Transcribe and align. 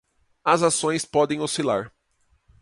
As 0.47 0.63
ações 0.63 1.05
podem 1.05 1.41
oscilar 1.41 1.93